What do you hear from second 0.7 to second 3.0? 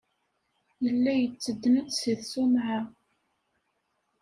Yella yettedden-d seg tṣumɛa.